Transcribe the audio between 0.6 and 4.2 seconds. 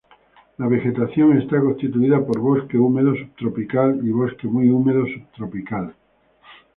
vegetación está constituida por bosque húmedo subtropical y